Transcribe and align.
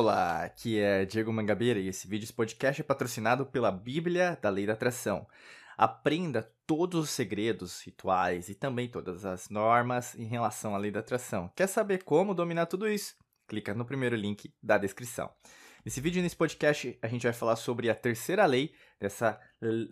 Olá, 0.00 0.44
aqui 0.44 0.80
é 0.80 1.04
Diego 1.04 1.30
Mangabeira 1.30 1.78
e 1.78 1.88
esse 1.88 2.08
vídeo, 2.08 2.24
esse 2.24 2.32
podcast 2.32 2.80
é 2.80 2.82
patrocinado 2.82 3.44
pela 3.44 3.70
Bíblia 3.70 4.38
da 4.40 4.48
Lei 4.48 4.64
da 4.66 4.72
Atração. 4.72 5.26
Aprenda 5.76 6.50
todos 6.66 7.04
os 7.04 7.10
segredos, 7.10 7.82
rituais 7.82 8.48
e 8.48 8.54
também 8.54 8.88
todas 8.88 9.26
as 9.26 9.50
normas 9.50 10.14
em 10.14 10.24
relação 10.24 10.74
à 10.74 10.78
Lei 10.78 10.90
da 10.90 11.00
Atração. 11.00 11.52
Quer 11.54 11.66
saber 11.66 12.02
como 12.02 12.32
dominar 12.32 12.64
tudo 12.64 12.88
isso? 12.88 13.14
Clica 13.46 13.74
no 13.74 13.84
primeiro 13.84 14.16
link 14.16 14.50
da 14.62 14.78
descrição. 14.78 15.30
Nesse 15.84 16.00
vídeo, 16.00 16.22
nesse 16.22 16.34
podcast, 16.34 16.98
a 17.02 17.06
gente 17.06 17.24
vai 17.24 17.34
falar 17.34 17.56
sobre 17.56 17.90
a 17.90 17.94
terceira 17.94 18.46
lei 18.46 18.72
dessa 18.98 19.38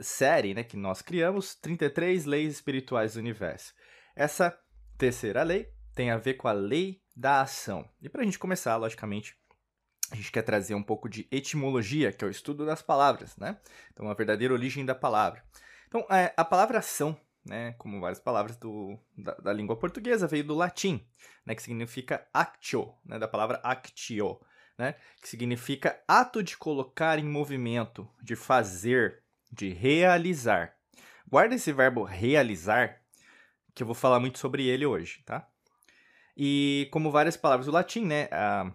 série 0.00 0.54
né, 0.54 0.64
que 0.64 0.79
nós 0.79 1.03
criamos, 1.03 1.54
33 1.54 2.25
Leis 2.25 2.54
Espirituais 2.54 3.13
do 3.13 3.21
Universo. 3.21 3.75
Essa 4.17 4.59
terceira 4.96 5.43
lei 5.43 5.68
tem 5.95 6.11
a 6.11 6.17
ver 6.17 6.35
com 6.35 6.49
a 6.49 6.53
lei 6.53 7.03
da 7.14 7.43
ação. 7.43 7.86
E 8.00 8.09
para 8.09 8.22
a 8.22 8.25
gente 8.25 8.39
começar, 8.39 8.75
logicamente, 8.77 9.36
a 10.11 10.17
gente 10.17 10.32
quer 10.32 10.43
trazer 10.43 10.75
um 10.75 10.82
pouco 10.82 11.08
de 11.08 11.29
etimologia, 11.30 12.12
que 12.12 12.25
é 12.25 12.29
o 12.29 12.30
estudo 12.30 12.64
das 12.64 12.80
palavras, 12.80 13.36
né? 13.36 13.58
Então, 13.93 14.11
a 14.11 14.14
verdadeira 14.14 14.54
origem 14.54 14.85
da 14.85 14.94
palavra. 14.94 15.43
Então, 15.86 16.07
é, 16.11 16.32
a 16.36 16.44
palavra 16.44 16.79
ação, 16.79 17.18
né, 17.44 17.75
como 17.79 18.00
várias 18.00 18.21
palavras 18.21 18.57
do, 18.57 18.99
da, 19.16 19.35
da, 19.35 19.52
língua 19.52 19.76
portuguesa, 19.76 20.26
veio 20.26 20.44
do 20.44 20.54
latim, 20.54 21.07
né, 21.44 21.54
que 21.54 21.63
significa 21.63 22.26
actio, 22.32 22.94
né, 23.04 23.18
da 23.18 23.26
palavra 23.26 23.61
actio, 23.63 24.40
né, 24.76 24.94
que 25.21 25.29
significa 25.29 25.99
ato 26.07 26.43
de 26.43 26.57
colocar 26.57 27.18
em 27.18 27.25
movimento, 27.25 28.08
de 28.22 28.36
fazer, 28.36 29.22
de 29.50 29.71
realizar. 29.71 30.75
Guarda 31.27 31.54
esse 31.54 31.72
verbo 31.72 32.05
realizar, 32.05 33.00
que 33.75 33.83
eu 33.83 33.86
vou 33.86 33.94
falar 33.94 34.20
muito 34.20 34.38
sobre 34.38 34.66
ele 34.66 34.84
hoje, 34.84 35.22
tá? 35.25 35.48
E 36.36 36.88
como 36.92 37.11
várias 37.11 37.36
palavras 37.36 37.66
do 37.66 37.72
latim, 37.72 38.05
né, 38.05 38.28
a 38.30 38.72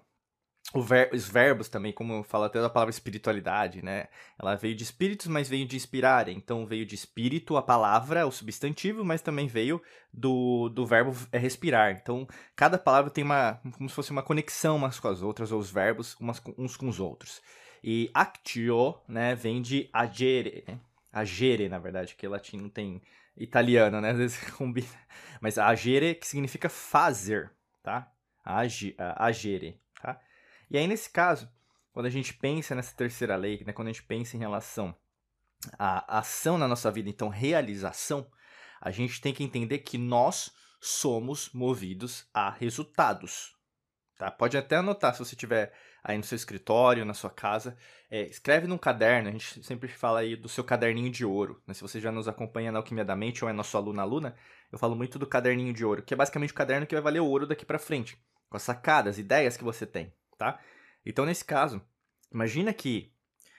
ver, 0.81 1.09
os 1.13 1.27
verbos 1.27 1.69
também, 1.69 1.93
como 1.93 2.23
fala 2.23 2.47
até 2.47 2.59
da 2.59 2.69
palavra 2.69 2.91
espiritualidade, 2.91 3.83
né? 3.83 4.07
Ela 4.39 4.55
veio 4.55 4.75
de 4.75 4.83
espíritos, 4.83 5.27
mas 5.27 5.47
veio 5.47 5.67
de 5.67 5.75
inspirar. 5.75 6.27
Então 6.29 6.65
veio 6.65 6.85
de 6.85 6.95
espírito 6.95 7.55
a 7.55 7.61
palavra, 7.61 8.25
o 8.25 8.31
substantivo, 8.31 9.05
mas 9.05 9.21
também 9.21 9.47
veio 9.47 9.81
do, 10.11 10.69
do 10.69 10.85
verbo 10.85 11.15
é 11.31 11.37
respirar. 11.37 11.91
Então 11.91 12.27
cada 12.55 12.77
palavra 12.77 13.11
tem 13.11 13.23
uma 13.23 13.59
como 13.77 13.87
se 13.87 13.95
fosse 13.95 14.11
uma 14.11 14.23
conexão 14.23 14.75
umas 14.77 14.99
com 14.99 15.07
as 15.07 15.21
outras, 15.21 15.51
ou 15.51 15.59
os 15.59 15.69
verbos 15.69 16.15
umas, 16.19 16.41
uns 16.57 16.75
com 16.75 16.87
os 16.87 16.99
outros. 16.99 17.41
E 17.83 18.09
actio, 18.13 18.95
né, 19.07 19.35
vem 19.35 19.61
de 19.61 19.89
agere, 19.91 20.63
né? 20.67 20.79
agere, 21.11 21.69
na 21.69 21.77
verdade, 21.77 22.15
que 22.15 22.27
latim 22.27 22.57
não 22.57 22.69
tem 22.69 23.01
italiano, 23.37 24.01
né? 24.01 24.09
Às 24.11 24.17
vezes 24.17 24.49
combina. 24.51 24.87
Mas 25.39 25.57
agere 25.57 26.15
que 26.15 26.25
significa 26.25 26.69
fazer, 26.69 27.51
tá? 27.83 28.11
Age, 28.43 28.95
agere? 28.97 29.79
E 30.73 30.77
aí, 30.79 30.87
nesse 30.87 31.07
caso, 31.07 31.47
quando 31.91 32.07
a 32.07 32.09
gente 32.09 32.33
pensa 32.33 32.73
nessa 32.73 32.95
terceira 32.95 33.35
lei, 33.35 33.63
né, 33.63 33.71
quando 33.71 33.89
a 33.89 33.91
gente 33.91 34.01
pensa 34.01 34.35
em 34.35 34.39
relação 34.39 34.95
à 35.77 36.17
ação 36.17 36.57
na 36.57 36.67
nossa 36.67 36.89
vida, 36.89 37.07
então 37.07 37.29
realização, 37.29 38.25
a 38.81 38.89
gente 38.89 39.21
tem 39.21 39.31
que 39.31 39.43
entender 39.43 39.79
que 39.79 39.99
nós 39.99 40.51
somos 40.81 41.51
movidos 41.53 42.27
a 42.33 42.49
resultados. 42.49 43.55
Tá? 44.17 44.31
Pode 44.31 44.57
até 44.57 44.77
anotar 44.77 45.13
se 45.13 45.19
você 45.19 45.35
tiver 45.35 45.71
aí 46.03 46.17
no 46.17 46.23
seu 46.23 46.35
escritório, 46.35 47.05
na 47.05 47.13
sua 47.13 47.29
casa. 47.29 47.77
É, 48.09 48.23
escreve 48.23 48.65
num 48.65 48.77
caderno, 48.79 49.29
a 49.29 49.31
gente 49.31 49.63
sempre 49.63 49.87
fala 49.87 50.21
aí 50.21 50.35
do 50.35 50.49
seu 50.49 50.63
caderninho 50.63 51.11
de 51.11 51.23
ouro. 51.23 51.61
Né? 51.67 51.75
Se 51.75 51.83
você 51.83 52.01
já 52.01 52.11
nos 52.11 52.27
acompanha 52.27 52.71
na 52.71 52.79
Alquimia 52.79 53.05
da 53.05 53.15
Mente 53.15 53.43
ou 53.43 53.49
é 53.49 53.53
nosso 53.53 53.77
aluno 53.77 54.01
aluna, 54.01 54.35
eu 54.71 54.79
falo 54.79 54.95
muito 54.95 55.19
do 55.19 55.27
caderninho 55.27 55.71
de 55.71 55.85
ouro, 55.85 56.01
que 56.01 56.15
é 56.15 56.17
basicamente 56.17 56.51
o 56.51 56.55
caderno 56.55 56.87
que 56.87 56.95
vai 56.95 57.01
valer 57.03 57.19
ouro 57.19 57.45
daqui 57.45 57.63
para 57.63 57.77
frente, 57.77 58.17
com 58.49 58.57
as 58.57 58.63
sacadas, 58.63 59.19
ideias 59.19 59.55
que 59.55 59.63
você 59.63 59.85
tem 59.85 60.11
tá? 60.43 60.59
Então, 61.05 61.25
nesse 61.25 61.45
caso, 61.45 61.81
imagina 62.31 62.73
que 62.73 63.13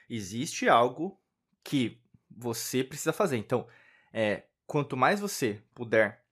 existe 0.07 0.69
algo 0.69 1.19
que 1.63 1.99
você 2.29 2.83
precisa 2.83 3.11
fazer. 3.11 3.37
Então, 3.37 3.67
é, 4.13 4.43
quanto 4.67 4.95
mais 4.95 5.19
você 5.19 5.61
puder 5.73 6.23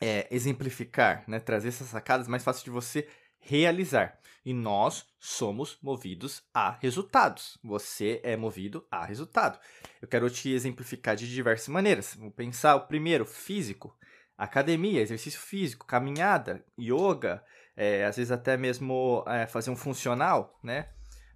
é, 0.00 0.28
exemplificar, 0.30 1.24
né, 1.26 1.40
trazer 1.40 1.68
essas 1.68 1.88
sacadas, 1.88 2.28
mais 2.28 2.44
fácil 2.44 2.64
de 2.64 2.70
você 2.70 3.08
realizar. 3.38 4.20
E 4.44 4.52
nós 4.52 5.06
somos 5.18 5.78
movidos 5.82 6.42
a 6.52 6.72
resultados. 6.80 7.58
Você 7.64 8.20
é 8.22 8.36
movido 8.36 8.86
a 8.90 9.04
resultado. 9.04 9.58
Eu 10.02 10.06
quero 10.06 10.28
te 10.28 10.50
exemplificar 10.50 11.16
de 11.16 11.28
diversas 11.28 11.68
maneiras. 11.68 12.14
Vou 12.14 12.30
pensar 12.30 12.76
o 12.76 12.86
primeiro, 12.86 13.24
físico. 13.24 13.98
Academia, 14.36 15.00
exercício 15.00 15.40
físico, 15.40 15.86
caminhada, 15.86 16.64
yoga, 16.78 17.42
é, 17.76 18.04
às 18.04 18.16
vezes 18.16 18.30
até 18.30 18.56
mesmo 18.56 19.24
é, 19.26 19.46
fazer 19.46 19.70
um 19.70 19.76
funcional, 19.76 20.58
né? 20.62 20.88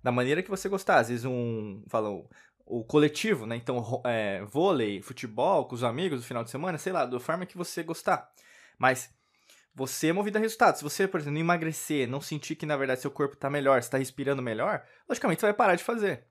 Da 0.03 0.13
maneira 0.13 0.43
que 0.43 0.51
você 0.51 0.69
gostar. 0.69 0.99
Às 0.99 1.09
vezes 1.09 1.25
um, 1.25 1.83
falam, 1.89 2.29
o 2.65 2.85
coletivo, 2.85 3.47
né? 3.47 3.57
Então, 3.57 4.03
é, 4.05 4.43
vôlei, 4.45 5.03
futebol 5.03 5.67
com 5.67 5.75
os 5.75 5.83
amigos 5.83 6.21
no 6.21 6.27
final 6.27 6.45
de 6.45 6.51
semana, 6.51 6.79
sei 6.79 6.93
lá, 6.93 7.05
da 7.05 7.19
forma 7.19 7.47
que 7.47 7.57
você 7.57 7.83
gostar. 7.83 8.31
Mas 8.79 9.11
você 9.75 10.09
é 10.09 10.13
movido 10.13 10.39
a 10.39 10.41
resultados. 10.41 10.79
Se 10.79 10.85
você, 10.85 11.09
por 11.09 11.21
exemplo, 11.21 11.35
não 11.35 11.41
emagrecer, 11.41 12.09
não 12.09 12.21
sentir 12.21 12.57
que 12.57 12.67
na 12.67 12.77
verdade 12.77 13.01
seu 13.01 13.11
corpo 13.11 13.35
está 13.35 13.49
melhor, 13.49 13.79
está 13.79 13.97
respirando 13.97 14.43
melhor, 14.43 14.85
logicamente 15.09 15.41
você 15.41 15.47
vai 15.47 15.55
parar 15.55 15.77
de 15.77 15.85
fazer. 15.85 16.25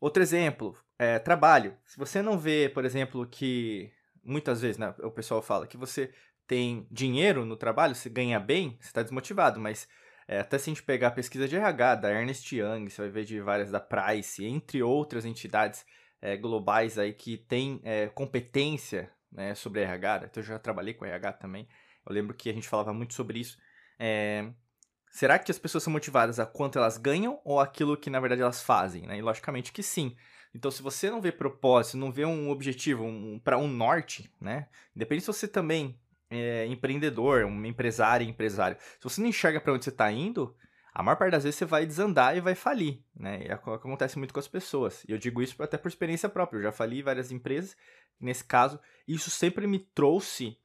Outro 0.00 0.22
exemplo, 0.22 0.76
é, 0.98 1.18
trabalho. 1.18 1.76
Se 1.86 1.96
você 1.96 2.20
não 2.20 2.38
vê, 2.38 2.68
por 2.68 2.84
exemplo, 2.84 3.26
que 3.26 3.92
muitas 4.24 4.60
vezes 4.60 4.76
né, 4.76 4.94
o 4.98 5.10
pessoal 5.10 5.40
fala 5.40 5.66
que 5.66 5.76
você 5.76 6.12
tem 6.48 6.86
dinheiro 6.90 7.44
no 7.44 7.56
trabalho, 7.56 7.94
se 7.94 8.08
ganha 8.08 8.40
bem, 8.40 8.76
você 8.80 8.88
está 8.88 9.02
desmotivado, 9.02 9.60
mas 9.60 9.86
é, 10.26 10.40
até 10.40 10.58
se 10.58 10.70
a 10.70 10.74
gente 10.74 10.82
pegar 10.82 11.08
a 11.08 11.12
pesquisa 11.12 11.46
de 11.46 11.54
RH 11.54 11.94
da 11.96 12.10
Ernest 12.10 12.56
Young, 12.56 12.88
você 12.88 13.02
vai 13.02 13.10
ver 13.10 13.24
de 13.24 13.38
várias 13.40 13.70
da 13.70 13.78
Price, 13.78 14.44
entre 14.44 14.82
outras 14.82 15.26
entidades 15.26 15.84
é, 16.20 16.36
globais 16.36 16.98
aí 16.98 17.12
que 17.12 17.36
têm 17.36 17.80
é, 17.84 18.08
competência 18.08 19.12
né, 19.30 19.54
sobre 19.54 19.82
RH, 19.82 20.22
então 20.24 20.42
eu 20.42 20.46
já 20.46 20.58
trabalhei 20.58 20.94
com 20.94 21.04
RH 21.04 21.34
também, 21.34 21.68
eu 22.06 22.14
lembro 22.14 22.34
que 22.34 22.48
a 22.48 22.52
gente 22.52 22.66
falava 22.66 22.94
muito 22.94 23.12
sobre 23.12 23.38
isso. 23.38 23.58
É, 23.98 24.50
será 25.10 25.38
que 25.38 25.50
as 25.50 25.58
pessoas 25.58 25.84
são 25.84 25.92
motivadas 25.92 26.40
a 26.40 26.46
quanto 26.46 26.78
elas 26.78 26.96
ganham 26.96 27.38
ou 27.44 27.60
aquilo 27.60 27.94
que 27.94 28.08
na 28.08 28.20
verdade 28.20 28.40
elas 28.40 28.62
fazem? 28.62 29.06
Né? 29.06 29.18
E 29.18 29.22
logicamente 29.22 29.70
que 29.70 29.82
sim. 29.82 30.16
Então, 30.54 30.70
se 30.70 30.80
você 30.80 31.10
não 31.10 31.20
vê 31.20 31.30
propósito, 31.30 31.98
não 31.98 32.10
vê 32.10 32.24
um 32.24 32.48
objetivo 32.48 33.04
um, 33.04 33.38
para 33.38 33.58
um 33.58 33.68
norte, 33.68 34.32
né? 34.40 34.66
Independente 34.96 35.24
se 35.24 35.26
você 35.26 35.46
também 35.46 36.00
é, 36.30 36.66
empreendedor, 36.66 37.44
um 37.44 37.64
empresário, 37.64 38.28
empresário, 38.28 38.76
se 38.78 39.02
você 39.02 39.20
não 39.20 39.28
enxerga 39.28 39.60
para 39.60 39.72
onde 39.72 39.84
você 39.84 39.90
está 39.90 40.10
indo, 40.10 40.54
a 40.92 41.02
maior 41.02 41.16
parte 41.16 41.32
das 41.32 41.44
vezes 41.44 41.56
você 41.58 41.64
vai 41.64 41.86
desandar 41.86 42.36
e 42.36 42.40
vai 42.40 42.54
falir, 42.54 43.00
né? 43.14 43.42
É 43.44 43.54
o 43.54 43.58
que 43.58 43.70
acontece 43.70 44.18
muito 44.18 44.34
com 44.34 44.40
as 44.40 44.48
pessoas. 44.48 45.04
E 45.08 45.12
eu 45.12 45.18
digo 45.18 45.40
isso 45.40 45.62
até 45.62 45.78
por 45.78 45.88
experiência 45.88 46.28
própria. 46.28 46.58
Eu 46.58 46.62
já 46.64 46.72
fali 46.72 47.02
várias 47.02 47.30
empresas. 47.30 47.76
Nesse 48.20 48.42
caso, 48.42 48.80
isso 49.06 49.30
sempre 49.30 49.66
me 49.66 49.78
trouxe 49.78 50.58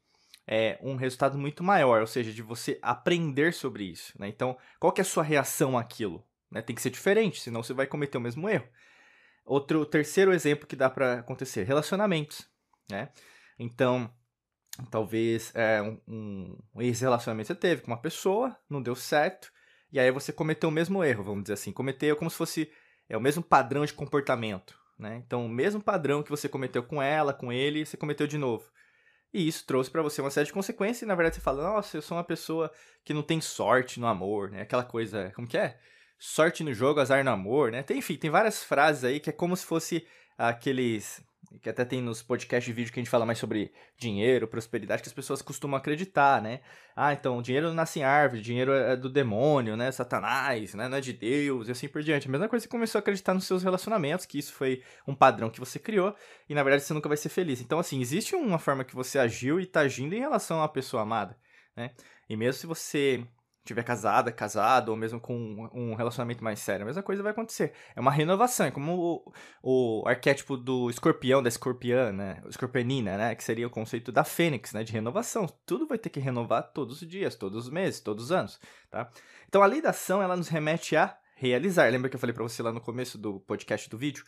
é, 0.47 0.79
um 0.81 0.95
resultado 0.95 1.37
muito 1.37 1.63
maior, 1.63 2.01
ou 2.01 2.07
seja, 2.07 2.33
de 2.33 2.41
você 2.41 2.79
aprender 2.81 3.53
sobre 3.53 3.83
isso. 3.83 4.13
Né? 4.19 4.27
Então, 4.27 4.57
qual 4.79 4.91
que 4.91 5.01
é 5.01 5.03
a 5.03 5.05
sua 5.05 5.23
reação 5.23 5.77
àquilo? 5.77 6.25
Né? 6.49 6.61
Tem 6.61 6.75
que 6.75 6.81
ser 6.81 6.89
diferente, 6.89 7.39
senão 7.39 7.61
você 7.61 7.73
vai 7.73 7.85
cometer 7.85 8.17
o 8.17 8.21
mesmo 8.21 8.49
erro. 8.49 8.67
Outro 9.45 9.85
terceiro 9.85 10.33
exemplo 10.33 10.65
que 10.65 10.75
dá 10.75 10.89
para 10.89 11.19
acontecer, 11.19 11.63
relacionamentos, 11.63 12.49
né? 12.89 13.09
Então, 13.59 14.09
talvez 14.89 15.51
é, 15.55 15.81
um, 15.81 16.57
um 16.73 16.81
ex-relacionamento 16.81 17.47
você 17.47 17.55
teve 17.55 17.81
com 17.81 17.91
uma 17.91 18.01
pessoa, 18.01 18.57
não 18.69 18.81
deu 18.81 18.95
certo, 18.95 19.51
e 19.91 19.99
aí 19.99 20.09
você 20.11 20.33
cometeu 20.33 20.69
o 20.69 20.71
mesmo 20.71 21.03
erro, 21.03 21.23
vamos 21.23 21.43
dizer 21.43 21.53
assim. 21.53 21.71
Cometeu 21.71 22.15
como 22.15 22.29
se 22.29 22.37
fosse 22.37 22.71
é 23.07 23.17
o 23.17 23.21
mesmo 23.21 23.43
padrão 23.43 23.85
de 23.85 23.93
comportamento, 23.93 24.77
né? 24.97 25.21
Então, 25.25 25.45
o 25.45 25.49
mesmo 25.49 25.81
padrão 25.81 26.23
que 26.23 26.29
você 26.29 26.47
cometeu 26.49 26.81
com 26.83 27.01
ela, 27.01 27.33
com 27.33 27.51
ele, 27.51 27.85
você 27.85 27.97
cometeu 27.97 28.25
de 28.25 28.37
novo. 28.37 28.71
E 29.33 29.47
isso 29.47 29.65
trouxe 29.65 29.91
para 29.91 30.01
você 30.01 30.21
uma 30.21 30.31
série 30.31 30.47
de 30.47 30.53
consequências, 30.53 31.01
e 31.01 31.05
na 31.05 31.15
verdade 31.15 31.35
você 31.35 31.41
fala, 31.41 31.63
nossa, 31.63 31.97
eu 31.97 32.01
sou 32.01 32.17
uma 32.17 32.23
pessoa 32.23 32.71
que 33.03 33.13
não 33.13 33.23
tem 33.23 33.41
sorte 33.41 33.99
no 33.99 34.07
amor, 34.07 34.49
né? 34.49 34.61
Aquela 34.61 34.83
coisa, 34.83 35.31
como 35.35 35.47
que 35.47 35.57
é? 35.57 35.77
Sorte 36.17 36.63
no 36.63 36.73
jogo, 36.73 36.99
azar 36.99 37.23
no 37.23 37.31
amor, 37.31 37.71
né? 37.71 37.83
Tem, 37.83 37.97
enfim, 37.97 38.15
tem 38.15 38.29
várias 38.29 38.63
frases 38.63 39.03
aí 39.03 39.19
que 39.19 39.29
é 39.29 39.33
como 39.33 39.55
se 39.57 39.65
fosse 39.65 40.07
aqueles 40.37 41.21
que 41.61 41.69
até 41.69 41.85
tem 41.85 42.01
nos 42.01 42.21
podcasts 42.21 42.65
de 42.65 42.73
vídeo 42.73 42.91
que 42.91 42.99
a 42.99 43.03
gente 43.03 43.09
fala 43.09 43.25
mais 43.25 43.37
sobre 43.37 43.71
dinheiro, 43.97 44.47
prosperidade, 44.47 45.01
que 45.01 45.07
as 45.07 45.13
pessoas 45.13 45.41
costumam 45.41 45.77
acreditar, 45.77 46.41
né? 46.41 46.61
Ah, 46.95 47.13
então, 47.13 47.41
dinheiro 47.41 47.67
não 47.67 47.73
nasce 47.73 47.99
em 47.99 48.03
árvore, 48.03 48.41
dinheiro 48.41 48.73
é 48.73 48.95
do 48.95 49.09
demônio, 49.09 49.75
né? 49.75 49.91
Satanás, 49.91 50.73
né? 50.73 50.87
Não 50.87 50.97
é 50.97 51.01
de 51.01 51.13
Deus, 51.13 51.67
e 51.67 51.71
assim 51.71 51.87
por 51.87 52.01
diante. 52.01 52.27
A 52.27 52.31
mesma 52.31 52.49
coisa 52.49 52.65
que 52.65 52.69
você 52.69 52.77
começou 52.77 52.99
a 52.99 53.01
acreditar 53.01 53.33
nos 53.33 53.45
seus 53.45 53.63
relacionamentos, 53.63 54.25
que 54.25 54.37
isso 54.37 54.53
foi 54.53 54.81
um 55.07 55.15
padrão 55.15 55.49
que 55.49 55.59
você 55.59 55.79
criou, 55.79 56.15
e 56.49 56.55
na 56.55 56.63
verdade 56.63 56.83
você 56.83 56.93
nunca 56.93 57.07
vai 57.07 57.17
ser 57.17 57.29
feliz. 57.29 57.61
Então, 57.61 57.79
assim, 57.79 58.01
existe 58.01 58.35
uma 58.35 58.59
forma 58.59 58.83
que 58.83 58.95
você 58.95 59.19
agiu 59.19 59.59
e 59.59 59.63
está 59.63 59.81
agindo 59.81 60.13
em 60.13 60.19
relação 60.19 60.61
à 60.61 60.67
pessoa 60.67 61.03
amada, 61.03 61.37
né? 61.75 61.91
E 62.29 62.35
mesmo 62.35 62.59
se 62.59 62.67
você 62.67 63.25
tiver 63.63 63.83
casada, 63.83 64.31
casado, 64.31 64.89
ou 64.89 64.95
mesmo 64.95 65.19
com 65.19 65.69
um 65.73 65.95
relacionamento 65.95 66.43
mais 66.43 66.59
sério, 66.59 66.83
a 66.83 66.85
mesma 66.85 67.03
coisa 67.03 67.23
vai 67.23 67.31
acontecer. 67.31 67.73
É 67.95 67.99
uma 67.99 68.11
renovação, 68.11 68.65
é 68.65 68.71
como 68.71 69.23
o, 69.63 70.01
o 70.01 70.07
arquétipo 70.07 70.57
do 70.57 70.89
escorpião, 70.89 71.41
da 71.41 71.49
escorpiã, 71.49 72.11
né? 72.11 72.41
Escorpionina, 72.47 73.17
né? 73.17 73.35
Que 73.35 73.43
seria 73.43 73.67
o 73.67 73.69
conceito 73.69 74.11
da 74.11 74.23
fênix, 74.23 74.73
né? 74.73 74.83
De 74.83 74.91
renovação. 74.91 75.47
Tudo 75.65 75.87
vai 75.87 75.97
ter 75.97 76.09
que 76.09 76.19
renovar 76.19 76.71
todos 76.73 77.01
os 77.01 77.07
dias, 77.07 77.35
todos 77.35 77.65
os 77.65 77.71
meses, 77.71 78.01
todos 78.01 78.25
os 78.25 78.31
anos, 78.31 78.59
tá? 78.91 79.09
Então, 79.47 79.63
a 79.63 79.65
lei 79.65 79.81
da 79.81 79.91
ação, 79.91 80.21
ela 80.21 80.35
nos 80.35 80.49
remete 80.49 80.95
a 80.95 81.17
realizar. 81.35 81.89
Lembra 81.91 82.09
que 82.09 82.15
eu 82.15 82.19
falei 82.19 82.33
para 82.33 82.43
você 82.43 82.61
lá 82.61 82.71
no 82.71 82.81
começo 82.81 83.17
do 83.17 83.39
podcast 83.41 83.89
do 83.89 83.97
vídeo? 83.97 84.25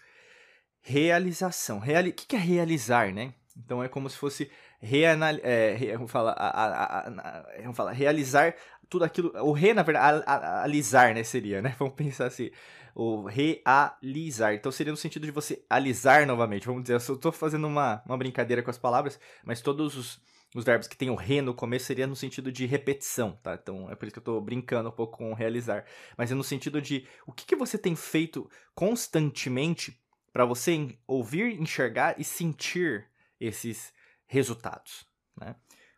Realização. 0.82 1.80
Reali... 1.80 2.12
O 2.12 2.14
que 2.14 2.36
é 2.36 2.40
realizar, 2.40 3.12
né? 3.12 3.34
Então 3.58 3.84
é 3.84 3.88
como 3.88 4.10
se 4.10 4.18
fosse 4.18 4.52
reanal... 4.80 5.34
é, 5.42 5.94
vamos 5.94 6.12
falar, 6.12 6.34
a, 6.34 6.48
a, 6.48 7.00
a, 7.00 7.62
vamos 7.62 7.78
falar, 7.78 7.94
realizar 7.94 8.54
tudo 8.90 9.04
aquilo. 9.06 9.32
O 9.44 9.52
re, 9.52 9.74
na 9.74 9.84
verdade, 9.84 10.24
alisar, 10.26 11.14
né? 11.14 11.24
Seria, 11.24 11.62
né? 11.62 11.76
Vamos 11.80 11.96
pensar 11.96 12.28
assim. 12.28 12.50
O 12.94 13.26
realizar. 13.26 14.54
Então 14.54 14.72
seria 14.72 14.92
no 14.92 14.98
sentido 14.98 15.26
de 15.26 15.32
você 15.32 15.64
alisar 15.70 16.26
novamente. 16.26 16.66
Vamos 16.66 16.84
dizer, 16.84 16.94
eu 16.94 17.16
estou 17.16 17.32
fazendo 17.32 17.68
uma, 17.68 18.02
uma 18.06 18.18
brincadeira 18.18 18.64
com 18.64 18.70
as 18.70 18.78
palavras, 18.78 19.20
mas 19.44 19.60
todos 19.60 19.98
os, 19.98 20.22
os 20.56 20.64
verbos 20.64 20.88
que 20.88 20.96
tem 20.96 21.10
o 21.10 21.16
re 21.16 21.42
no 21.42 21.54
começo 21.54 21.86
seria 21.86 22.08
no 22.08 22.16
sentido 22.16 22.52
de 22.52 22.66
repetição, 22.66 23.38
tá? 23.44 23.60
Então 23.62 23.92
é 23.92 23.96
por 23.96 24.06
isso 24.06 24.14
que 24.14 24.20
eu 24.20 24.22
estou 24.22 24.40
brincando 24.40 24.88
um 24.88 24.94
pouco 24.94 25.18
com 25.18 25.34
realizar. 25.34 25.84
Mas 26.18 26.32
é 26.32 26.36
no 26.36 26.44
sentido 26.44 26.82
de 26.82 27.06
o 27.28 27.34
que, 27.34 27.46
que 27.46 27.56
você 27.56 27.78
tem 27.78 27.96
feito 27.98 28.50
constantemente 28.74 30.00
para 30.32 30.46
você 30.46 30.98
ouvir, 31.06 31.60
enxergar 31.60 32.20
e 32.20 32.24
sentir 32.24 33.10
esses 33.40 33.94
resultados, 34.26 35.06
né? 35.40 35.56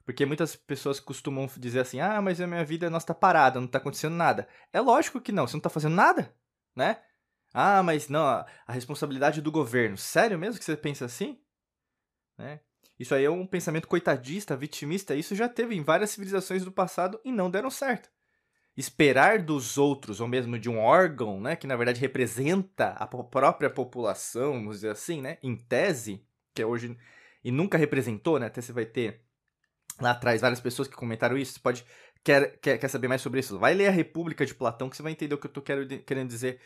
Porque 0.07 0.25
muitas 0.25 0.55
pessoas 0.55 1.01
costumam 1.01 1.49
dizer 1.57 1.81
assim: 1.81 1.99
ah, 1.99 2.21
mas 2.21 2.39
a 2.39 2.47
minha 2.47 2.63
vida 2.63 2.89
não 2.89 2.97
está 2.97 3.13
parada, 3.13 3.59
não 3.59 3.67
está 3.67 3.77
acontecendo 3.77 4.15
nada. 4.15 4.47
É 4.71 4.79
lógico 4.79 5.19
que 5.19 5.33
não, 5.33 5.45
você 5.45 5.55
não 5.55 5.59
está 5.59 5.69
fazendo 5.69 5.95
nada, 5.95 6.33
né? 6.73 7.01
Ah, 7.53 7.83
mas 7.83 8.07
não, 8.07 8.25
a 8.25 8.47
responsabilidade 8.69 9.41
do 9.41 9.51
governo. 9.51 9.97
Sério 9.97 10.39
mesmo 10.39 10.59
que 10.59 10.63
você 10.63 10.77
pensa 10.77 11.03
assim? 11.03 11.37
Né? 12.37 12.61
Isso 12.97 13.13
aí 13.13 13.25
é 13.25 13.29
um 13.29 13.45
pensamento 13.45 13.85
coitadista, 13.85 14.55
vitimista. 14.55 15.13
Isso 15.13 15.35
já 15.35 15.49
teve 15.49 15.75
em 15.75 15.83
várias 15.83 16.11
civilizações 16.11 16.63
do 16.63 16.71
passado 16.71 17.19
e 17.25 17.29
não 17.29 17.51
deram 17.51 17.69
certo. 17.69 18.09
Esperar 18.77 19.39
dos 19.41 19.77
outros, 19.77 20.21
ou 20.21 20.27
mesmo 20.27 20.57
de 20.57 20.69
um 20.69 20.79
órgão, 20.79 21.41
né, 21.41 21.57
que 21.57 21.67
na 21.67 21.75
verdade 21.75 21.99
representa 21.99 22.91
a 22.91 23.05
própria 23.07 23.69
população, 23.69 24.53
vamos 24.53 24.77
dizer 24.77 24.91
assim, 24.91 25.21
né, 25.21 25.37
em 25.43 25.57
tese, 25.57 26.25
que 26.53 26.61
é 26.61 26.65
hoje 26.65 26.97
e 27.43 27.51
nunca 27.51 27.77
representou, 27.77 28.39
né? 28.39 28.45
Até 28.45 28.61
você 28.61 28.71
vai 28.71 28.85
ter 28.85 29.26
lá 29.99 30.11
atrás 30.11 30.41
várias 30.41 30.59
pessoas 30.59 30.87
que 30.87 30.95
comentaram 30.95 31.37
isso. 31.37 31.53
Você 31.53 31.59
pode 31.59 31.85
quer, 32.23 32.57
quer, 32.59 32.77
quer 32.77 32.87
saber 32.87 33.07
mais 33.07 33.21
sobre 33.21 33.39
isso? 33.39 33.57
Vai 33.57 33.73
ler 33.73 33.87
a 33.87 33.91
República 33.91 34.45
de 34.45 34.53
Platão 34.53 34.89
que 34.89 34.97
você 34.97 35.03
vai 35.03 35.11
entender 35.11 35.33
o 35.33 35.37
que 35.37 35.47
eu 35.47 35.51
tô 35.51 35.61
querendo 35.61 36.27
dizer. 36.27 36.59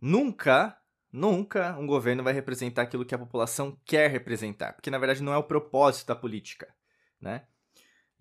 Nunca, 0.00 0.76
nunca 1.12 1.76
um 1.78 1.86
governo 1.86 2.22
vai 2.22 2.32
representar 2.32 2.82
aquilo 2.82 3.04
que 3.04 3.14
a 3.14 3.18
população 3.18 3.78
quer 3.84 4.10
representar, 4.10 4.72
porque 4.72 4.90
na 4.90 4.98
verdade 4.98 5.22
não 5.22 5.32
é 5.32 5.36
o 5.36 5.42
propósito 5.42 6.08
da 6.08 6.16
política, 6.16 6.72
né? 7.20 7.44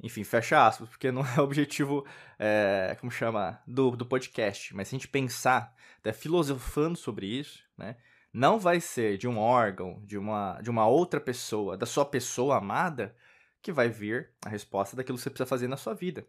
Enfim, 0.01 0.23
fecha 0.23 0.65
aspas, 0.65 0.89
porque 0.89 1.11
não 1.11 1.21
é 1.35 1.39
o 1.39 1.43
objetivo, 1.43 2.05
é, 2.37 2.95
como 2.99 3.11
chama, 3.11 3.61
do, 3.67 3.91
do 3.91 4.05
podcast. 4.05 4.73
Mas 4.75 4.87
se 4.87 4.95
a 4.95 4.97
gente 4.97 5.07
pensar, 5.07 5.73
até 5.99 6.13
filosofando 6.13 6.97
sobre 6.97 7.27
isso, 7.27 7.63
né? 7.77 7.97
Não 8.31 8.59
vai 8.59 8.79
ser 8.79 9.17
de 9.17 9.27
um 9.27 9.39
órgão, 9.39 10.01
de 10.05 10.17
uma, 10.17 10.61
de 10.61 10.69
uma 10.69 10.87
outra 10.87 11.19
pessoa, 11.19 11.75
da 11.75 11.87
sua 11.87 12.05
pessoa 12.05 12.57
amada, 12.57 13.15
que 13.61 13.71
vai 13.71 13.89
vir 13.89 14.33
a 14.45 14.49
resposta 14.49 14.95
daquilo 14.95 15.17
que 15.17 15.23
você 15.23 15.29
precisa 15.29 15.47
fazer 15.47 15.67
na 15.67 15.77
sua 15.77 15.93
vida. 15.93 16.27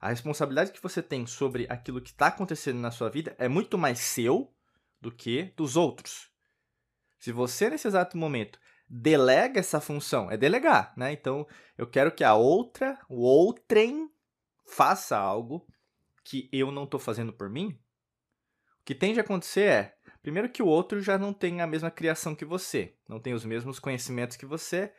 A 0.00 0.08
responsabilidade 0.08 0.72
que 0.72 0.82
você 0.82 1.02
tem 1.02 1.26
sobre 1.26 1.66
aquilo 1.68 2.00
que 2.00 2.10
está 2.10 2.26
acontecendo 2.26 2.78
na 2.78 2.90
sua 2.90 3.08
vida 3.08 3.34
é 3.38 3.48
muito 3.48 3.78
mais 3.78 4.00
seu 4.00 4.54
do 5.00 5.10
que 5.10 5.52
dos 5.56 5.76
outros. 5.76 6.30
Se 7.18 7.32
você, 7.32 7.70
nesse 7.70 7.86
exato 7.86 8.16
momento, 8.18 8.58
delega 8.88 9.60
essa 9.60 9.80
função, 9.80 10.30
é 10.30 10.36
delegar, 10.36 10.92
né? 10.96 11.12
Então, 11.12 11.46
eu 11.78 11.86
quero 11.86 12.12
que 12.12 12.22
a 12.22 12.34
outra, 12.34 12.98
o 13.08 13.22
outrem, 13.22 14.10
faça 14.66 15.16
algo 15.16 15.66
que 16.22 16.48
eu 16.52 16.70
não 16.70 16.84
estou 16.84 17.00
fazendo 17.00 17.32
por 17.32 17.48
mim. 17.48 17.68
O 18.80 18.84
que 18.84 18.94
tende 18.94 19.18
a 19.18 19.22
acontecer 19.22 19.68
é, 19.68 19.96
primeiro 20.22 20.50
que 20.50 20.62
o 20.62 20.66
outro 20.66 21.00
já 21.00 21.16
não 21.16 21.32
tem 21.32 21.60
a 21.60 21.66
mesma 21.66 21.90
criação 21.90 22.34
que 22.34 22.44
você, 22.44 22.94
não 23.08 23.18
tem 23.18 23.32
os 23.32 23.44
mesmos 23.44 23.78
conhecimentos 23.78 24.36
que 24.36 24.46
você, 24.46 24.92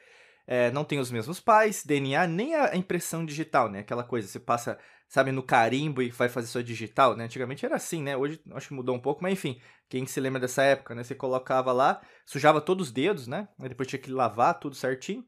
é, 0.47 0.71
não 0.71 0.83
tem 0.83 0.99
os 0.99 1.11
mesmos 1.11 1.39
pais, 1.39 1.83
DNA, 1.83 2.27
nem 2.27 2.55
a 2.55 2.75
impressão 2.75 3.25
digital, 3.25 3.69
né? 3.69 3.79
Aquela 3.79 4.03
coisa, 4.03 4.27
você 4.27 4.39
passa, 4.39 4.77
sabe, 5.07 5.31
no 5.31 5.41
carimbo 5.41 6.01
e 6.01 6.09
vai 6.09 6.29
fazer 6.29 6.47
sua 6.47 6.63
digital, 6.63 7.15
né? 7.15 7.25
Antigamente 7.25 7.65
era 7.65 7.75
assim, 7.75 8.01
né? 8.01 8.15
Hoje 8.15 8.39
acho 8.51 8.67
que 8.67 8.73
mudou 8.73 8.95
um 8.95 8.99
pouco, 8.99 9.23
mas 9.23 9.33
enfim, 9.33 9.59
quem 9.89 10.05
se 10.05 10.19
lembra 10.19 10.39
dessa 10.39 10.63
época, 10.63 10.93
né? 10.93 11.03
Você 11.03 11.15
colocava 11.15 11.71
lá, 11.71 12.01
sujava 12.25 12.61
todos 12.61 12.87
os 12.87 12.93
dedos, 12.93 13.27
né? 13.27 13.47
Aí 13.59 13.69
depois 13.69 13.87
tinha 13.87 13.99
que 13.99 14.11
lavar 14.11 14.59
tudo 14.59 14.75
certinho. 14.75 15.25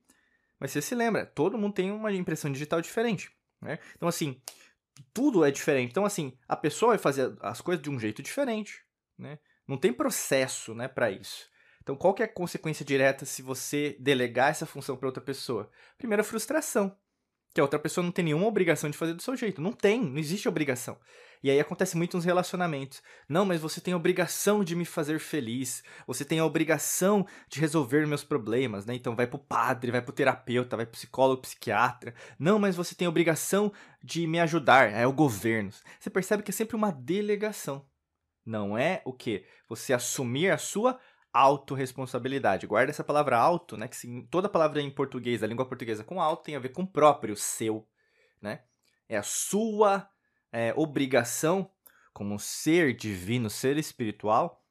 Mas 0.59 0.71
você 0.71 0.81
se 0.81 0.95
lembra, 0.95 1.25
todo 1.25 1.57
mundo 1.57 1.73
tem 1.73 1.91
uma 1.91 2.11
impressão 2.11 2.51
digital 2.51 2.81
diferente, 2.81 3.31
né? 3.61 3.79
Então, 3.95 4.07
assim, 4.07 4.41
tudo 5.13 5.45
é 5.45 5.51
diferente. 5.51 5.91
Então, 5.91 6.05
assim, 6.05 6.37
a 6.47 6.55
pessoa 6.55 6.91
vai 6.91 6.97
fazer 6.97 7.35
as 7.41 7.61
coisas 7.61 7.81
de 7.83 7.89
um 7.89 7.99
jeito 7.99 8.21
diferente, 8.21 8.83
né? 9.17 9.39
Não 9.67 9.77
tem 9.77 9.91
processo, 9.91 10.73
né, 10.73 10.87
para 10.87 11.11
isso. 11.11 11.49
Então, 11.87 11.95
qual 11.95 12.13
que 12.13 12.21
é 12.21 12.25
a 12.25 12.27
consequência 12.27 12.83
direta 12.83 13.23
se 13.23 13.41
você 13.41 13.95
delegar 13.97 14.49
essa 14.49 14.65
função 14.65 14.97
para 14.97 15.07
outra 15.07 15.23
pessoa? 15.23 15.71
Primeiro, 15.97 16.19
a 16.19 16.25
frustração. 16.25 16.93
Que 17.53 17.61
a 17.61 17.63
outra 17.63 17.79
pessoa 17.79 18.03
não 18.03 18.11
tem 18.11 18.25
nenhuma 18.25 18.45
obrigação 18.45 18.89
de 18.89 18.97
fazer 18.97 19.13
do 19.13 19.21
seu 19.21 19.37
jeito. 19.37 19.61
Não 19.61 19.71
tem, 19.71 20.03
não 20.03 20.17
existe 20.17 20.49
obrigação. 20.49 20.99
E 21.41 21.49
aí 21.49 21.57
acontece 21.61 21.95
muito 21.95 22.17
nos 22.17 22.25
relacionamentos. 22.25 23.01
Não, 23.29 23.45
mas 23.45 23.61
você 23.61 23.79
tem 23.79 23.93
a 23.93 23.97
obrigação 23.97 24.65
de 24.65 24.75
me 24.75 24.83
fazer 24.83 25.17
feliz. 25.17 25.81
Você 26.05 26.25
tem 26.25 26.39
a 26.39 26.45
obrigação 26.45 27.25
de 27.47 27.61
resolver 27.61 28.05
meus 28.05 28.21
problemas, 28.21 28.85
né? 28.85 28.93
Então 28.93 29.15
vai 29.15 29.25
pro 29.25 29.39
padre, 29.39 29.89
vai 29.89 30.01
pro 30.01 30.11
terapeuta, 30.11 30.75
vai 30.75 30.85
pro 30.85 30.97
psicólogo, 30.97 31.43
psiquiatra. 31.43 32.13
Não, 32.37 32.59
mas 32.59 32.75
você 32.75 32.95
tem 32.95 33.05
a 33.05 33.09
obrigação 33.09 33.71
de 34.03 34.27
me 34.27 34.41
ajudar. 34.41 34.91
É 34.91 35.07
o 35.07 35.13
governo. 35.13 35.71
Você 35.97 36.09
percebe 36.09 36.43
que 36.43 36.51
é 36.51 36.53
sempre 36.53 36.75
uma 36.75 36.91
delegação. 36.91 37.87
Não 38.45 38.77
é 38.77 39.01
o 39.05 39.13
que? 39.13 39.45
Você 39.69 39.93
assumir 39.93 40.51
a 40.51 40.57
sua 40.57 40.99
autorresponsabilidade. 41.33 42.67
Guarda 42.67 42.91
essa 42.91 43.03
palavra 43.03 43.37
auto, 43.37 43.77
né? 43.77 43.87
Que 43.87 43.95
sim, 43.95 44.21
toda 44.29 44.49
palavra 44.49 44.81
em 44.81 44.89
português, 44.89 45.43
a 45.43 45.47
língua 45.47 45.65
portuguesa 45.65 46.03
com 46.03 46.21
auto 46.21 46.43
tem 46.43 46.55
a 46.55 46.59
ver 46.59 46.69
com 46.69 46.85
próprio, 46.85 47.35
seu, 47.35 47.87
né? 48.41 48.61
É 49.07 49.17
a 49.17 49.23
sua 49.23 50.09
é, 50.51 50.73
obrigação 50.75 51.69
como 52.13 52.39
ser 52.39 52.95
divino, 52.95 53.49
ser 53.49 53.77
espiritual, 53.77 54.63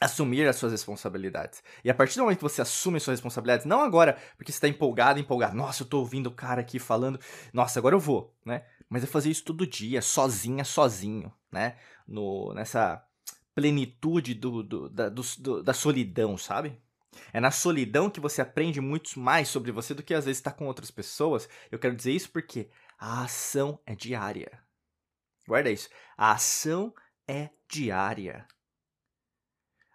assumir 0.00 0.48
as 0.48 0.56
suas 0.56 0.72
responsabilidades. 0.72 1.62
E 1.84 1.90
a 1.90 1.94
partir 1.94 2.16
do 2.16 2.22
momento 2.22 2.38
que 2.38 2.42
você 2.42 2.62
assume 2.62 2.96
as 2.96 3.02
suas 3.02 3.18
responsabilidades, 3.18 3.66
não 3.66 3.82
agora 3.82 4.16
porque 4.36 4.50
você 4.50 4.56
está 4.56 4.68
empolgado, 4.68 5.20
empolgado, 5.20 5.54
nossa, 5.54 5.82
eu 5.82 5.84
estou 5.84 6.00
ouvindo 6.00 6.28
o 6.28 6.34
cara 6.34 6.60
aqui 6.60 6.78
falando, 6.78 7.20
nossa, 7.52 7.78
agora 7.78 7.94
eu 7.94 8.00
vou, 8.00 8.34
né? 8.44 8.64
Mas 8.88 9.04
é 9.04 9.06
fazer 9.06 9.30
isso 9.30 9.44
todo 9.44 9.66
dia, 9.66 10.02
sozinha, 10.02 10.64
sozinho, 10.64 11.32
né? 11.50 11.76
No, 12.06 12.52
nessa 12.54 13.04
plenitude 13.54 14.34
do, 14.34 14.62
do, 14.62 14.88
da, 14.88 15.08
do, 15.08 15.62
da 15.62 15.74
solidão, 15.74 16.36
sabe? 16.36 16.80
É 17.32 17.40
na 17.40 17.50
solidão 17.50 18.10
que 18.10 18.20
você 18.20 18.40
aprende 18.40 18.80
muito 18.80 19.18
mais 19.20 19.48
sobre 19.48 19.70
você 19.70 19.94
do 19.94 20.02
que 20.02 20.14
às 20.14 20.24
vezes 20.24 20.38
estar 20.38 20.52
tá 20.52 20.56
com 20.56 20.66
outras 20.66 20.90
pessoas. 20.90 21.48
Eu 21.70 21.78
quero 21.78 21.94
dizer 21.94 22.12
isso 22.12 22.30
porque 22.30 22.70
a 22.98 23.22
ação 23.22 23.78
é 23.84 23.94
diária. 23.94 24.62
Guarda 25.46 25.70
isso. 25.70 25.88
A 26.16 26.32
ação 26.32 26.94
é 27.28 27.50
diária. 27.68 28.46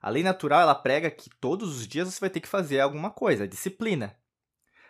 A 0.01 0.09
lei 0.09 0.23
natural 0.23 0.61
ela 0.61 0.75
prega 0.75 1.09
que 1.09 1.29
todos 1.29 1.77
os 1.77 1.87
dias 1.87 2.13
você 2.13 2.19
vai 2.19 2.29
ter 2.29 2.39
que 2.39 2.47
fazer 2.47 2.79
alguma 2.79 3.09
coisa, 3.09 3.47
disciplina. 3.47 4.15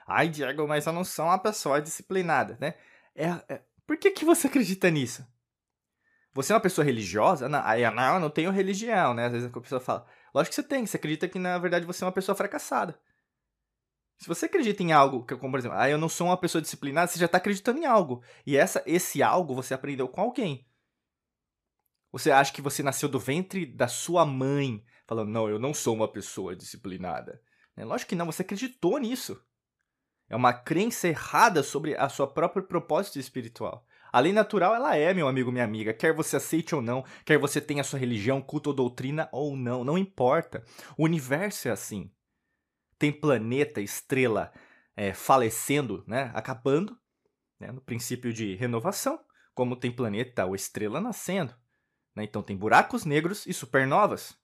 Ai, 0.06 0.30
Diego, 0.30 0.68
mas 0.68 0.86
eu 0.86 0.94
não 0.94 1.04
sou 1.04 1.26
uma 1.26 1.40
pessoa 1.40 1.82
disciplinada, 1.82 2.58
né? 2.60 2.76
É, 3.16 3.28
é... 3.50 3.62
Por 3.86 3.98
que, 3.98 4.12
que 4.12 4.26
você 4.26 4.48
acredita 4.48 4.90
nisso? 4.90 5.26
Você 6.38 6.54
é 6.54 6.56
uma 6.56 6.62
pessoa 6.62 6.86
religiosa? 6.86 7.50
Não, 7.50 7.60
aí, 7.66 7.82
não, 7.90 8.14
eu 8.14 8.20
não 8.20 8.30
tenho 8.30 8.52
religião, 8.52 9.12
né? 9.12 9.26
Às 9.26 9.32
vezes 9.32 9.50
a 9.52 9.60
pessoa 9.60 9.82
fala. 9.82 10.06
Lógico 10.32 10.56
que 10.56 10.62
você 10.62 10.68
tem, 10.68 10.86
você 10.86 10.96
acredita 10.96 11.28
que 11.28 11.40
na 11.40 11.58
verdade 11.58 11.84
você 11.84 12.04
é 12.04 12.06
uma 12.06 12.14
pessoa 12.14 12.36
fracassada. 12.36 13.00
Se 14.20 14.28
você 14.28 14.46
acredita 14.46 14.84
em 14.84 14.92
algo, 14.92 15.26
como 15.26 15.52
por 15.52 15.58
exemplo, 15.58 15.76
ah, 15.76 15.90
eu 15.90 15.98
não 15.98 16.08
sou 16.08 16.28
uma 16.28 16.38
pessoa 16.38 16.62
disciplinada, 16.62 17.08
você 17.08 17.18
já 17.18 17.26
está 17.26 17.40
acreditando 17.40 17.80
em 17.80 17.88
algo. 17.88 18.24
E 18.46 18.56
essa, 18.56 18.84
esse 18.86 19.24
algo 19.24 19.56
você 19.56 19.74
aprendeu 19.74 20.08
com 20.08 20.22
alguém. 20.22 20.68
Você 22.12 22.30
acha 22.30 22.54
que 22.54 22.62
você 22.62 22.84
nasceu 22.84 23.10
do 23.10 23.20
ventre 23.20 23.66
da 23.66 23.88
sua 23.88 24.24
mãe, 24.24 24.86
falando, 25.08 25.32
não, 25.32 25.50
eu 25.50 25.58
não 25.58 25.74
sou 25.74 25.96
uma 25.96 26.08
pessoa 26.08 26.56
disciplinada. 26.56 27.42
É, 27.76 27.84
lógico 27.84 28.10
que 28.10 28.16
não, 28.16 28.28
você 28.28 28.44
acreditou 28.44 29.00
nisso. 29.00 29.44
É 30.30 30.36
uma 30.36 30.54
crença 30.54 31.08
errada 31.08 31.64
sobre 31.64 31.96
a 31.96 32.08
sua 32.10 32.32
própria 32.32 32.62
propósito 32.62 33.18
espiritual. 33.18 33.88
A 34.12 34.20
lei 34.20 34.34
natural, 34.34 34.74
ela 34.74 34.96
é, 34.96 35.14
meu 35.14 35.28
amigo, 35.28 35.52
minha 35.52 35.64
amiga. 35.64 35.94
Quer 35.94 36.14
você 36.14 36.38
aceite 36.38 36.74
ou 36.74 36.82
não, 36.82 37.04
quer 37.26 37.38
você 37.38 37.60
tenha 37.60 37.84
sua 37.84 38.00
religião, 38.00 38.42
culto 38.42 38.70
ou 38.70 38.76
doutrina 38.76 39.30
ou 39.32 39.56
não, 39.56 39.84
não 39.84 39.98
importa. 39.98 40.64
O 40.98 41.04
universo 41.04 41.68
é 41.68 41.72
assim. 41.72 42.12
Tem 42.98 43.12
planeta, 43.12 43.82
estrela 43.82 44.52
é, 44.96 45.14
falecendo, 45.14 46.04
né, 46.08 46.32
acabando, 46.34 46.98
né, 47.60 47.72
no 47.72 47.82
princípio 47.82 48.34
de 48.34 48.56
renovação, 48.56 49.20
como 49.54 49.76
tem 49.76 49.92
planeta 49.92 50.46
ou 50.46 50.56
estrela 50.56 51.00
nascendo. 51.00 51.54
Né? 52.16 52.24
Então 52.24 52.42
tem 52.42 52.58
buracos 52.58 53.06
negros 53.06 53.46
e 53.46 53.54
supernovas. 53.54 54.36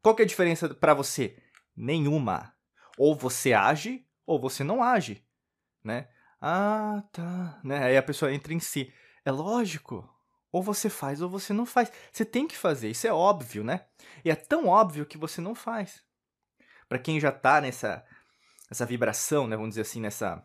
Qual 0.00 0.14
que 0.14 0.22
é 0.22 0.24
a 0.24 0.28
diferença 0.28 0.72
para 0.72 0.94
você? 0.94 1.36
Nenhuma. 1.76 2.54
Ou 2.96 3.14
você 3.14 3.52
age 3.52 4.06
ou 4.24 4.40
você 4.40 4.62
não 4.62 4.82
age, 4.82 5.26
né? 5.82 6.08
Ah, 6.40 7.02
tá. 7.12 7.60
Né? 7.62 7.84
Aí 7.84 7.96
a 7.96 8.02
pessoa 8.02 8.32
entra 8.32 8.52
em 8.52 8.60
si. 8.60 8.92
É 9.24 9.30
lógico. 9.30 10.08
Ou 10.52 10.62
você 10.62 10.88
faz 10.90 11.20
ou 11.20 11.28
você 11.28 11.52
não 11.52 11.66
faz. 11.66 11.92
Você 12.10 12.24
tem 12.24 12.46
que 12.46 12.56
fazer, 12.56 12.90
isso 12.90 13.06
é 13.06 13.12
óbvio, 13.12 13.62
né? 13.62 13.84
E 14.24 14.30
é 14.30 14.34
tão 14.34 14.66
óbvio 14.66 15.06
que 15.06 15.18
você 15.18 15.40
não 15.40 15.54
faz. 15.54 16.02
Para 16.88 16.98
quem 16.98 17.20
já 17.20 17.30
tá 17.30 17.60
nessa 17.60 18.04
essa 18.68 18.86
vibração, 18.86 19.48
né, 19.48 19.56
vamos 19.56 19.70
dizer 19.70 19.82
assim, 19.82 20.00
nessa 20.00 20.44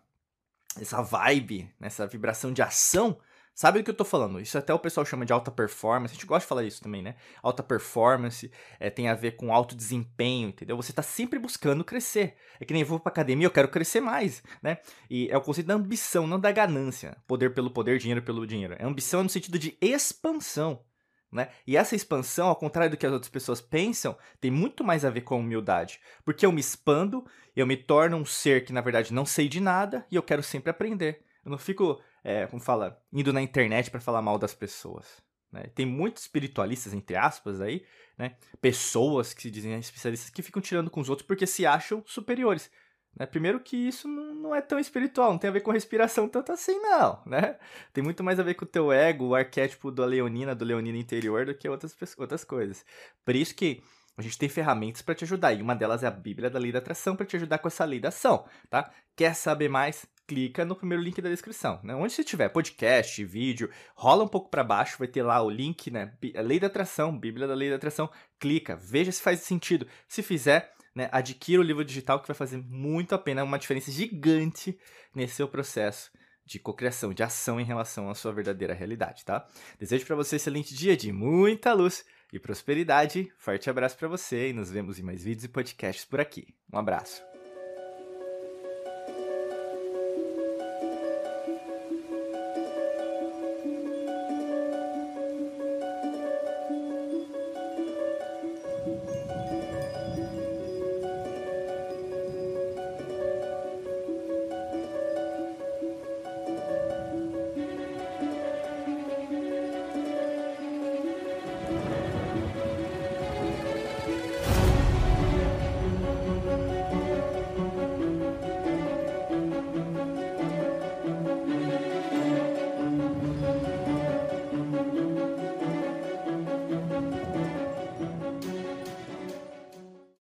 essa 0.79 1.01
vibe, 1.01 1.73
nessa 1.79 2.05
vibração 2.05 2.51
de 2.51 2.61
ação, 2.61 3.19
Sabe 3.55 3.79
do 3.79 3.85
que 3.85 3.89
eu 3.89 3.95
tô 3.95 4.03
falando? 4.03 4.41
Isso 4.41 4.57
até 4.57 4.73
o 4.73 4.79
pessoal 4.79 5.05
chama 5.05 5.25
de 5.25 5.31
alta 5.31 5.49
performance. 5.49 6.11
A 6.11 6.15
gente 6.15 6.25
gosta 6.25 6.41
de 6.41 6.49
falar 6.49 6.65
isso 6.65 6.81
também, 6.81 7.01
né? 7.01 7.15
Alta 7.41 7.63
performance 7.63 8.51
é, 8.81 8.89
tem 8.89 9.07
a 9.07 9.15
ver 9.15 9.37
com 9.37 9.53
alto 9.53 9.73
desempenho, 9.73 10.49
entendeu? 10.49 10.75
Você 10.75 10.91
tá 10.91 11.01
sempre 11.01 11.39
buscando 11.39 11.81
crescer. 11.81 12.35
É 12.59 12.65
que 12.65 12.73
nem 12.73 12.81
eu 12.81 12.87
vou 12.87 12.99
pra 12.99 13.09
academia, 13.09 13.47
eu 13.47 13.51
quero 13.51 13.69
crescer 13.69 14.01
mais, 14.01 14.43
né? 14.61 14.79
E 15.09 15.29
é 15.31 15.37
o 15.37 15.41
conceito 15.41 15.67
da 15.67 15.75
ambição, 15.75 16.27
não 16.27 16.37
da 16.37 16.51
ganância. 16.51 17.15
Poder 17.25 17.53
pelo 17.53 17.71
poder, 17.71 17.97
dinheiro 17.97 18.21
pelo 18.21 18.45
dinheiro. 18.45 18.75
É 18.77 18.83
ambição 18.83 19.23
no 19.23 19.29
sentido 19.29 19.57
de 19.57 19.77
expansão. 19.79 20.83
Né? 21.31 21.47
E 21.65 21.77
essa 21.77 21.95
expansão, 21.95 22.49
ao 22.49 22.55
contrário 22.57 22.91
do 22.91 22.97
que 22.97 23.05
as 23.05 23.11
outras 23.11 23.29
pessoas 23.29 23.61
pensam, 23.61 24.17
tem 24.41 24.51
muito 24.51 24.83
mais 24.83 25.05
a 25.05 25.09
ver 25.09 25.21
com 25.21 25.39
humildade. 25.39 26.01
Porque 26.25 26.45
eu 26.45 26.51
me 26.51 26.59
expando, 26.59 27.25
eu 27.55 27.65
me 27.65 27.77
torno 27.77 28.17
um 28.17 28.25
ser 28.25 28.65
que, 28.65 28.73
na 28.73 28.81
verdade, 28.81 29.13
não 29.13 29.25
sei 29.25 29.47
de 29.47 29.61
nada 29.61 30.05
e 30.11 30.15
eu 30.17 30.23
quero 30.23 30.43
sempre 30.43 30.71
aprender. 30.71 31.23
Eu 31.43 31.51
não 31.51 31.57
fico 31.57 32.01
é, 32.25 32.47
como 32.47 32.59
fala, 32.59 32.99
indo 33.13 33.31
na 33.31 33.39
internet 33.39 33.91
para 33.91 34.01
falar 34.01 34.19
mal 34.19 34.39
das 34.39 34.51
pessoas. 34.51 35.23
Né? 35.51 35.67
Tem 35.75 35.85
muitos 35.85 36.23
espiritualistas, 36.23 36.91
entre 36.91 37.15
aspas, 37.15 37.61
aí, 37.61 37.85
né? 38.17 38.35
Pessoas 38.59 39.31
que 39.31 39.43
se 39.43 39.51
dizem 39.51 39.77
especialistas 39.79 40.31
que 40.31 40.41
ficam 40.41 40.59
tirando 40.59 40.89
com 40.89 40.99
os 40.99 41.07
outros 41.07 41.27
porque 41.27 41.45
se 41.45 41.67
acham 41.67 42.03
superiores. 42.03 42.71
Né? 43.15 43.27
Primeiro 43.27 43.59
que 43.59 43.77
isso 43.77 44.07
não 44.07 44.55
é 44.55 44.59
tão 44.59 44.79
espiritual, 44.79 45.31
não 45.31 45.37
tem 45.37 45.51
a 45.51 45.53
ver 45.53 45.61
com 45.61 45.71
respiração 45.71 46.27
tanto 46.27 46.51
assim, 46.51 46.79
não, 46.79 47.21
né? 47.27 47.59
Tem 47.93 48.03
muito 48.03 48.23
mais 48.23 48.39
a 48.39 48.43
ver 48.43 48.55
com 48.55 48.65
o 48.65 48.67
teu 48.67 48.91
ego, 48.91 49.27
o 49.27 49.35
arquétipo 49.35 49.91
da 49.91 50.03
leonina, 50.03 50.55
do 50.55 50.65
leonino 50.65 50.97
interior, 50.97 51.45
do 51.45 51.53
que 51.53 51.69
outras, 51.69 51.95
outras 52.17 52.43
coisas. 52.43 52.83
Por 53.23 53.35
isso 53.35 53.53
que 53.53 53.83
a 54.17 54.21
gente 54.23 54.37
tem 54.37 54.49
ferramentas 54.49 55.03
para 55.03 55.13
te 55.13 55.25
ajudar, 55.25 55.53
e 55.53 55.61
uma 55.61 55.75
delas 55.75 56.03
é 56.03 56.07
a 56.07 56.11
Bíblia 56.11 56.49
da 56.49 56.57
Lei 56.57 56.71
da 56.71 56.79
Atração 56.79 57.15
para 57.15 57.25
te 57.25 57.35
ajudar 57.35 57.59
com 57.59 57.67
essa 57.67 57.85
lei 57.85 57.99
da 57.99 58.09
ação, 58.09 58.45
tá? 58.69 58.91
Quer 59.15 59.35
saber 59.35 59.69
mais? 59.69 60.07
Clica 60.27 60.65
no 60.65 60.75
primeiro 60.75 61.03
link 61.03 61.21
da 61.21 61.29
descrição, 61.29 61.79
né? 61.83 61.95
Onde 61.95 62.13
você 62.13 62.23
tiver 62.23 62.49
podcast, 62.49 63.23
vídeo, 63.23 63.69
rola 63.95 64.23
um 64.23 64.27
pouco 64.27 64.49
para 64.49 64.63
baixo, 64.63 64.97
vai 64.97 65.07
ter 65.07 65.23
lá 65.23 65.41
o 65.41 65.49
link, 65.49 65.91
né? 65.91 66.13
Lei 66.35 66.59
da 66.59 66.67
atração, 66.67 67.17
Bíblia 67.17 67.47
da 67.47 67.53
Lei 67.53 67.69
da 67.69 67.75
Atração, 67.75 68.09
clica, 68.39 68.75
veja 68.75 69.11
se 69.11 69.21
faz 69.21 69.39
sentido. 69.41 69.87
Se 70.07 70.23
fizer, 70.23 70.73
né, 70.93 71.09
adquira 71.11 71.61
o 71.61 71.65
livro 71.65 71.83
digital 71.83 72.19
que 72.19 72.27
vai 72.27 72.35
fazer 72.35 72.57
muito 72.57 73.13
a 73.13 73.17
pena, 73.17 73.43
uma 73.43 73.59
diferença 73.59 73.91
gigante 73.91 74.77
nesse 75.13 75.35
seu 75.35 75.47
processo 75.47 76.11
de 76.45 76.59
cocriação, 76.59 77.13
de 77.13 77.23
ação 77.23 77.59
em 77.59 77.63
relação 77.63 78.09
à 78.09 78.15
sua 78.15 78.31
verdadeira 78.31 78.73
realidade, 78.73 79.25
tá? 79.25 79.47
Desejo 79.79 80.05
para 80.05 80.15
você 80.15 80.35
um 80.35 80.37
excelente 80.37 80.75
dia 80.75 80.95
de 80.95 81.11
muita 81.11 81.73
luz 81.73 82.05
e 82.31 82.39
prosperidade. 82.39 83.31
Forte 83.37 83.69
abraço 83.69 83.97
para 83.97 84.07
você 84.07 84.49
e 84.49 84.53
nos 84.53 84.69
vemos 84.69 84.99
em 84.99 85.03
mais 85.03 85.23
vídeos 85.23 85.45
e 85.45 85.49
podcasts 85.49 86.05
por 86.05 86.19
aqui. 86.19 86.53
Um 86.71 86.77
abraço. 86.77 87.34